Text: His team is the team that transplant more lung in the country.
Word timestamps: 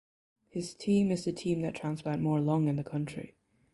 His 0.49 0.73
team 0.73 1.11
is 1.11 1.25
the 1.25 1.31
team 1.31 1.61
that 1.61 1.75
transplant 1.75 2.23
more 2.23 2.39
lung 2.41 2.67
in 2.67 2.75
the 2.75 2.83
country. 2.83 3.35